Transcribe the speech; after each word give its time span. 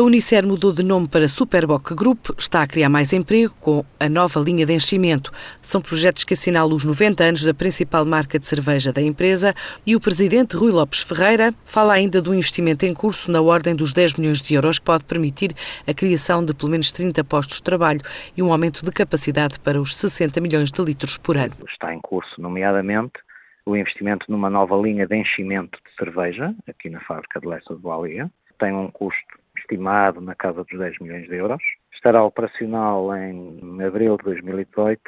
A 0.00 0.02
Unicer 0.02 0.46
mudou 0.46 0.72
de 0.72 0.82
nome 0.82 1.06
para 1.06 1.28
Superboc 1.28 1.94
Group, 1.94 2.30
está 2.38 2.62
a 2.62 2.66
criar 2.66 2.88
mais 2.88 3.12
emprego 3.12 3.54
com 3.60 3.84
a 4.00 4.08
nova 4.08 4.40
linha 4.40 4.64
de 4.64 4.72
enchimento. 4.72 5.30
São 5.60 5.82
projetos 5.82 6.24
que 6.24 6.32
assinalam 6.32 6.74
os 6.74 6.86
90 6.86 7.22
anos 7.22 7.44
da 7.44 7.52
principal 7.52 8.06
marca 8.06 8.38
de 8.38 8.46
cerveja 8.46 8.94
da 8.94 9.02
empresa 9.02 9.52
e 9.86 9.94
o 9.94 10.00
presidente 10.00 10.56
Rui 10.56 10.72
Lopes 10.72 11.02
Ferreira 11.02 11.52
fala 11.66 11.92
ainda 11.92 12.22
do 12.22 12.32
investimento 12.32 12.86
em 12.86 12.94
curso 12.94 13.30
na 13.30 13.42
ordem 13.42 13.76
dos 13.76 13.92
10 13.92 14.14
milhões 14.14 14.40
de 14.40 14.54
euros 14.54 14.78
que 14.78 14.86
pode 14.86 15.04
permitir 15.04 15.52
a 15.86 15.92
criação 15.92 16.42
de 16.42 16.54
pelo 16.54 16.70
menos 16.70 16.90
30 16.92 17.22
postos 17.24 17.58
de 17.58 17.62
trabalho 17.62 18.00
e 18.34 18.42
um 18.42 18.50
aumento 18.50 18.82
de 18.82 18.90
capacidade 18.92 19.60
para 19.60 19.78
os 19.78 19.94
60 19.94 20.40
milhões 20.40 20.72
de 20.72 20.82
litros 20.82 21.18
por 21.18 21.36
ano. 21.36 21.52
Está 21.68 21.92
em 21.92 22.00
curso, 22.00 22.40
nomeadamente, 22.40 23.20
o 23.66 23.76
investimento 23.76 24.24
numa 24.30 24.48
nova 24.48 24.76
linha 24.76 25.06
de 25.06 25.14
enchimento 25.14 25.78
de 25.84 25.94
cerveja, 26.02 26.54
aqui 26.66 26.88
na 26.88 27.00
fábrica 27.00 27.38
de 27.38 27.46
Lessa 27.46 27.74
de 27.74 27.82
Boalia. 27.82 28.30
Tem 28.58 28.72
um 28.72 28.90
custo 28.90 29.39
estimado 29.70 30.20
na 30.20 30.34
casa 30.34 30.64
dos 30.64 30.78
10 30.78 30.98
milhões 31.00 31.28
de 31.28 31.36
euros. 31.36 31.62
Estará 31.94 32.24
operacional 32.24 33.14
em 33.16 33.82
abril 33.82 34.16
de 34.16 34.24
2018 34.24 35.00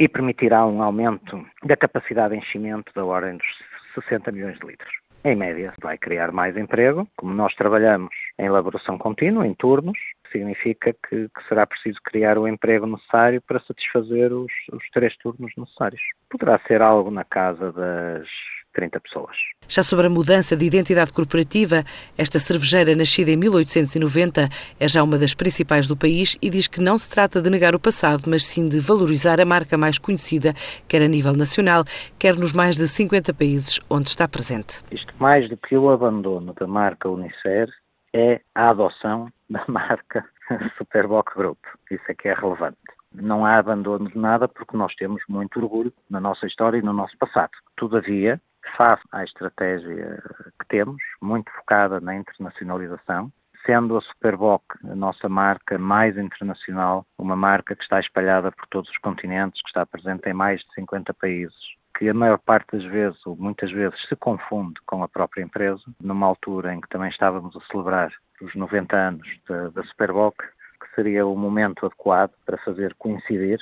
e 0.00 0.08
permitirá 0.08 0.66
um 0.66 0.82
aumento 0.82 1.44
da 1.64 1.76
capacidade 1.76 2.34
de 2.34 2.40
enchimento 2.40 2.92
da 2.94 3.04
ordem 3.04 3.36
dos 3.36 3.46
60 3.94 4.32
milhões 4.32 4.58
de 4.58 4.66
litros. 4.66 4.92
Em 5.24 5.34
média, 5.34 5.74
vai 5.82 5.98
criar 5.98 6.30
mais 6.30 6.56
emprego. 6.56 7.06
Como 7.16 7.34
nós 7.34 7.54
trabalhamos 7.54 8.14
em 8.38 8.46
elaboração 8.46 8.96
contínua, 8.96 9.46
em 9.46 9.54
turnos, 9.54 9.98
significa 10.30 10.92
que, 10.92 11.28
que, 11.28 11.48
será 11.48 11.66
preciso 11.66 11.98
criar 12.04 12.38
o 12.38 12.46
emprego 12.46 12.86
necessário 12.86 13.42
para 13.42 13.60
satisfazer 13.60 14.32
os, 14.32 14.52
os 14.72 14.88
três 14.92 15.16
turnos 15.18 15.52
necessários. 15.56 16.00
Poderá 16.30 16.58
ser 16.68 16.82
algo 16.82 17.10
na 17.10 17.24
casa 17.24 17.72
das 17.72 18.28
30 18.78 19.00
pessoas. 19.00 19.36
Já 19.66 19.82
sobre 19.82 20.06
a 20.06 20.10
mudança 20.10 20.56
de 20.56 20.64
identidade 20.64 21.12
corporativa, 21.12 21.82
esta 22.16 22.38
cervejeira 22.38 22.94
nascida 22.94 23.32
em 23.32 23.36
1890 23.36 24.48
é 24.78 24.88
já 24.88 25.02
uma 25.02 25.18
das 25.18 25.34
principais 25.34 25.88
do 25.88 25.96
país 25.96 26.38
e 26.40 26.48
diz 26.48 26.68
que 26.68 26.80
não 26.80 26.96
se 26.96 27.10
trata 27.10 27.42
de 27.42 27.50
negar 27.50 27.74
o 27.74 27.80
passado, 27.80 28.30
mas 28.30 28.44
sim 28.46 28.68
de 28.68 28.78
valorizar 28.78 29.40
a 29.40 29.44
marca 29.44 29.76
mais 29.76 29.98
conhecida, 29.98 30.54
quer 30.86 31.02
a 31.02 31.08
nível 31.08 31.32
nacional, 31.32 31.82
quer 32.20 32.36
nos 32.36 32.52
mais 32.52 32.76
de 32.76 32.86
50 32.86 33.34
países 33.34 33.80
onde 33.90 34.08
está 34.08 34.28
presente. 34.28 34.80
Isto 34.92 35.12
mais 35.18 35.48
do 35.48 35.56
que 35.56 35.76
o 35.76 35.90
abandono 35.90 36.54
da 36.54 36.66
marca 36.68 37.08
Unicer 37.08 37.68
é 38.14 38.40
a 38.54 38.70
adoção 38.70 39.28
da 39.50 39.64
marca 39.66 40.24
Superboc 40.78 41.34
Group. 41.34 41.58
Isso 41.90 42.04
é 42.08 42.14
que 42.14 42.28
é 42.28 42.34
relevante. 42.34 42.78
Não 43.12 43.44
há 43.44 43.58
abandono 43.58 44.08
de 44.08 44.16
nada 44.16 44.46
porque 44.46 44.76
nós 44.76 44.94
temos 44.94 45.20
muito 45.28 45.58
orgulho 45.58 45.92
na 46.08 46.20
nossa 46.20 46.46
história 46.46 46.78
e 46.78 46.82
no 46.82 46.92
nosso 46.92 47.16
passado. 47.18 47.50
Todavia, 47.76 48.40
face 48.76 49.02
à 49.12 49.24
estratégia 49.24 50.22
que 50.60 50.68
temos, 50.68 51.02
muito 51.20 51.50
focada 51.52 52.00
na 52.00 52.14
internacionalização, 52.14 53.32
sendo 53.64 53.96
a 53.96 54.00
Superboc 54.00 54.62
a 54.84 54.94
nossa 54.94 55.28
marca 55.28 55.78
mais 55.78 56.16
internacional, 56.16 57.04
uma 57.18 57.36
marca 57.36 57.74
que 57.74 57.82
está 57.82 58.00
espalhada 58.00 58.50
por 58.52 58.66
todos 58.68 58.90
os 58.90 58.98
continentes, 58.98 59.60
que 59.62 59.68
está 59.68 59.84
presente 59.84 60.28
em 60.28 60.32
mais 60.32 60.60
de 60.60 60.74
50 60.74 61.12
países, 61.14 61.56
que 61.98 62.08
a 62.08 62.14
maior 62.14 62.38
parte 62.38 62.76
das 62.76 62.84
vezes, 62.84 63.18
ou 63.26 63.36
muitas 63.36 63.70
vezes, 63.72 64.00
se 64.08 64.16
confunde 64.16 64.80
com 64.86 65.02
a 65.02 65.08
própria 65.08 65.42
empresa, 65.42 65.82
numa 66.00 66.26
altura 66.26 66.72
em 66.72 66.80
que 66.80 66.88
também 66.88 67.10
estávamos 67.10 67.56
a 67.56 67.60
celebrar 67.70 68.12
os 68.40 68.54
90 68.54 68.96
anos 68.96 69.28
da, 69.48 69.68
da 69.68 69.82
Superboc, 69.84 70.36
que 70.38 70.94
seria 70.94 71.26
o 71.26 71.36
momento 71.36 71.84
adequado 71.84 72.32
para 72.46 72.56
fazer 72.58 72.94
coincidir 72.94 73.58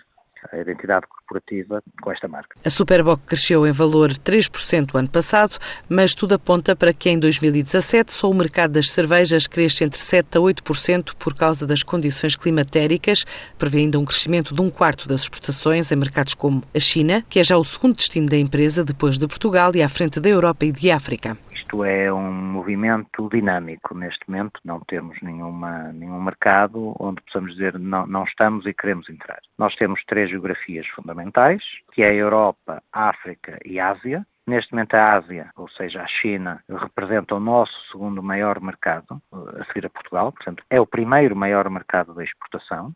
a 0.53 0.59
identidade 0.59 1.07
corporativa 1.07 1.83
com 2.01 2.13
esta 2.13 2.29
marca. 2.29 2.57
A 2.65 2.71
Superboc 2.71 3.23
cresceu 3.27 3.67
em 3.67 3.73
valor 3.73 4.13
3% 4.13 4.95
o 4.95 4.99
ano 4.99 5.09
passado, 5.09 5.59
mas 5.89 6.15
tudo 6.15 6.35
aponta 6.35 6.77
para 6.77 6.93
que 6.93 7.11
em 7.11 7.19
2017 7.19 8.13
só 8.13 8.31
o 8.31 8.35
mercado 8.35 8.73
das 8.73 8.91
cervejas 8.91 9.47
cresça 9.47 9.85
entre 9.85 10.01
7% 10.01 10.37
a 10.37 10.39
8% 10.39 11.15
por 11.19 11.35
causa 11.35 11.67
das 11.67 11.83
condições 11.83 12.37
climatéricas. 12.37 13.25
Prevê 13.59 13.79
ainda 13.79 13.99
um 13.99 14.05
crescimento 14.05 14.55
de 14.55 14.61
um 14.61 14.71
quarto 14.71 15.09
das 15.09 15.23
exportações 15.23 15.91
em 15.91 15.97
mercados 15.97 16.35
como 16.35 16.63
a 16.75 16.81
China, 16.81 17.25
que 17.29 17.41
é 17.41 17.45
já 17.45 17.57
o 17.57 17.65
segundo 17.65 17.97
destino 17.97 18.29
da 18.29 18.37
empresa 18.37 18.85
depois 18.85 19.19
de 19.19 19.27
Portugal 19.27 19.73
e 19.75 19.83
à 19.83 19.89
frente 19.89 20.21
da 20.21 20.29
Europa 20.29 20.65
e 20.65 20.73
de 20.73 20.91
África. 20.91 21.37
Isto 21.67 21.83
é 21.83 22.13
um 22.13 22.31
movimento 22.31 23.29
dinâmico. 23.29 23.93
Neste 23.93 24.21
momento 24.31 24.61
não 24.65 24.79
temos 24.79 25.21
nenhuma, 25.21 25.93
nenhum 25.93 26.23
mercado 26.23 26.95
onde 27.01 27.21
possamos 27.23 27.55
dizer 27.55 27.77
não, 27.77 28.07
não 28.07 28.23
estamos 28.23 28.67
e 28.67 28.73
queremos 28.73 29.11
entrar. 29.11 29.41
Nós 29.59 29.75
temos 29.75 30.01
três 30.07 30.31
geografias 30.31 30.87
fundamentais, 30.95 31.61
que 31.93 32.03
é 32.03 32.11
a 32.11 32.15
Europa, 32.15 32.81
a 32.93 33.09
África 33.09 33.59
e 33.65 33.81
a 33.81 33.91
Ásia. 33.91 34.25
Neste 34.47 34.73
momento 34.73 34.95
a 34.95 35.17
Ásia, 35.17 35.51
ou 35.57 35.69
seja, 35.69 36.03
a 36.03 36.07
China, 36.07 36.63
representa 36.69 37.35
o 37.35 37.41
nosso 37.41 37.75
segundo 37.91 38.23
maior 38.23 38.61
mercado, 38.61 39.21
a 39.33 39.65
seguir 39.65 39.87
a 39.87 39.91
Portugal, 39.91 40.31
portanto 40.31 40.63
é 40.71 40.81
o 40.81 40.87
primeiro 40.87 41.35
maior 41.35 41.69
mercado 41.69 42.15
da 42.15 42.23
exportação 42.23 42.95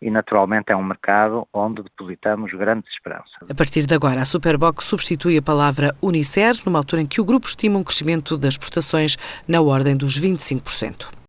e 0.00 0.10
naturalmente 0.10 0.72
é 0.72 0.76
um 0.76 0.82
mercado 0.82 1.46
onde 1.52 1.82
depositamos 1.82 2.50
grandes 2.52 2.90
esperanças. 2.92 3.36
A 3.48 3.54
partir 3.54 3.84
de 3.86 3.94
agora, 3.94 4.22
a 4.22 4.24
Superbox 4.24 4.84
substitui 4.84 5.36
a 5.36 5.42
palavra 5.42 5.94
Unicer, 6.00 6.56
numa 6.64 6.78
altura 6.78 7.02
em 7.02 7.06
que 7.06 7.20
o 7.20 7.24
grupo 7.24 7.46
estima 7.46 7.78
um 7.78 7.84
crescimento 7.84 8.36
das 8.36 8.54
exportações 8.54 9.16
na 9.46 9.60
ordem 9.60 9.96
dos 9.96 10.18
25%. 10.18 11.19